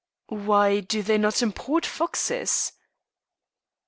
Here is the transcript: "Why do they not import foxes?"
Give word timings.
"Why 0.29 0.79
do 0.79 1.03
they 1.03 1.19
not 1.19 1.43
import 1.43 1.85
foxes?" 1.85 2.71